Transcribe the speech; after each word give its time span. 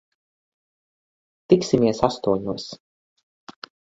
Tiksimies 1.53 2.01
astoņos. 2.09 2.67